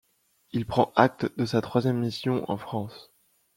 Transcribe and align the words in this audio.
Il 0.51 0.65
prend 0.65 0.91
acte 0.95 1.27
de 1.37 1.45
sa 1.45 1.61
troisième 1.61 1.99
mission 1.99 2.43
en 2.49 2.57
France. 2.57 3.11